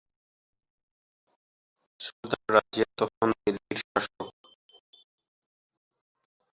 সুলতানা 1.99 2.49
রাজিয়া 2.55 2.87
তখন 2.97 3.27
দিল্লীর 3.43 3.79
শাসক। 3.85 4.31